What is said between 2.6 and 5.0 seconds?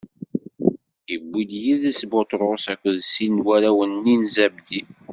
akked sin n warraw-nni n Zabdi.